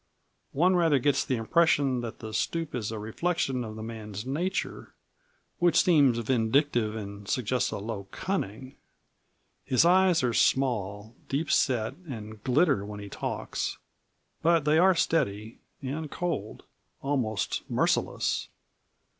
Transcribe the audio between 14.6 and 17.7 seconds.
they are steady, and cold almost